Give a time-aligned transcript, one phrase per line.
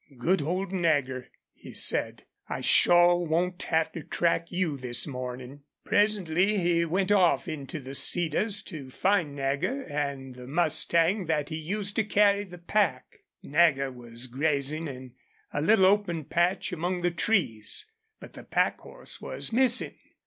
[0.17, 2.23] "Good old Nagger!" he said.
[2.49, 7.93] "I shore won't have to track you this mornin'." Presently he went off into the
[7.93, 13.19] cedars to find Nagger and the mustang that he used to carry a pack.
[13.43, 15.13] Nagger was grazing in
[15.53, 19.99] a little open patch among the trees, but the pack horse was missing.